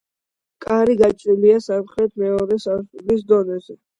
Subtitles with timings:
[0.65, 3.81] კარი გაჭრილია სამხრეთით მეორე სართულის დონეზე.